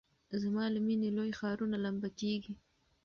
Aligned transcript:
زما 0.41 0.65
له 0.73 0.79
میني 0.85 1.09
لوی 1.17 1.31
ښارونه 1.39 1.77
لمبه 1.85 2.09
کیږي 2.19 2.53